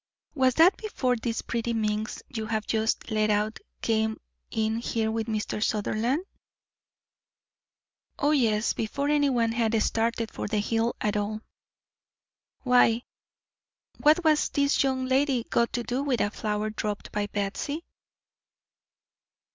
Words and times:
"Was 0.33 0.55
that 0.55 0.77
before 0.77 1.15
this 1.15 1.43
pretty 1.43 1.73
minx 1.73 2.23
you 2.27 2.47
have 2.47 2.65
just 2.65 3.11
let 3.11 3.29
out 3.29 3.59
came 3.83 4.17
in 4.49 4.77
here 4.79 5.11
with 5.11 5.27
Mr. 5.27 5.63
Sutherland?" 5.63 6.25
"O 8.17 8.31
yes; 8.31 8.73
before 8.73 9.09
anyone 9.09 9.51
had 9.51 9.79
started 9.83 10.31
for 10.31 10.47
the 10.47 10.57
hill 10.57 10.95
at 11.01 11.15
all. 11.15 11.41
Why, 12.63 13.03
what 13.99 14.17
has 14.25 14.49
this 14.49 14.81
young 14.81 15.05
lady 15.05 15.43
got 15.43 15.71
to 15.73 15.83
do 15.83 16.01
with 16.01 16.19
a 16.19 16.31
flower 16.31 16.71
dropped 16.71 17.11
by 17.11 17.27
Batsy?" 17.27 17.83